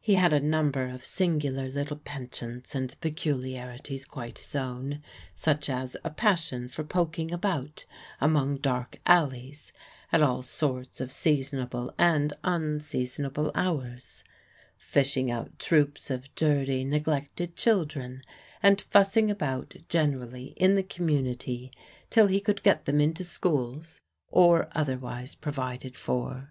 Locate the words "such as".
5.36-5.96